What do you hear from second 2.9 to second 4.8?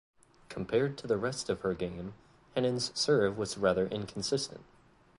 serve was rather inconsistent.